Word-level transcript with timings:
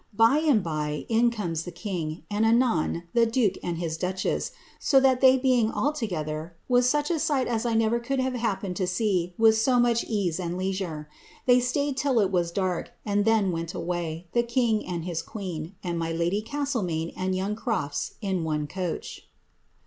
By 0.17 0.39
and 0.39 0.63
by 0.63 1.05
in 1.09 1.29
conies 1.29 1.63
the 1.63 1.71
king, 1.71 2.23
and 2.27 2.43
anon 2.43 3.03
tlie 3.15 3.31
duke 3.31 3.59
and 3.61 3.77
his 3.77 3.97
duchess, 3.97 4.51
so 4.79 4.99
that 4.99 5.21
they 5.21 5.37
being 5.37 5.69
all 5.69 5.93
together, 5.93 6.55
was 6.67 6.89
such 6.89 7.11
a 7.11 7.19
sight 7.19 7.45
as 7.45 7.65
1 7.65 7.77
never 7.77 7.99
could 7.99 8.19
have 8.19 8.33
happened 8.33 8.75
to 8.77 8.87
see 8.87 9.35
with 9.37 9.55
so 9.59 9.79
much 9.79 10.03
ease 10.05 10.39
and 10.39 10.57
leisure. 10.57 11.07
They 11.45 11.59
stayed 11.59 11.97
till 11.97 12.17
it 12.19 12.31
was 12.31 12.49
dark, 12.51 12.93
and 13.05 13.25
then 13.25 13.51
went 13.51 13.75
away, 13.75 14.25
the 14.33 14.41
king 14.41 14.83
and 14.87 15.05
his 15.05 15.21
queen, 15.21 15.75
and 15.83 15.99
my 15.99 16.11
lady 16.11 16.41
Gaatlemame 16.41 17.13
and 17.15 17.35
vdung 17.35 17.53
CroAs, 17.55 18.13
in 18.21 18.43
one 18.43 18.65
coach.'' 18.65 19.27